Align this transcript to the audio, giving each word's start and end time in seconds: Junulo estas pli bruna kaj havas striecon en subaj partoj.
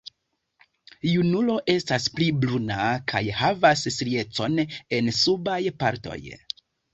Junulo 1.09 1.57
estas 1.73 2.07
pli 2.15 2.29
bruna 2.45 2.87
kaj 3.11 3.21
havas 3.43 3.85
striecon 3.97 4.57
en 4.99 5.13
subaj 5.19 5.61
partoj. 5.85 6.19